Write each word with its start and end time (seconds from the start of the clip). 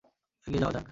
এগিয়ে 0.47 0.61
যাওয়া 0.61 0.73
যাক। 0.75 0.85